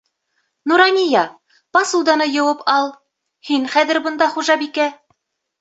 [0.71, 1.25] Нурания,
[1.77, 2.89] посуданы йыуып ал,
[3.51, 4.93] һин хәҙер бында хужабикә.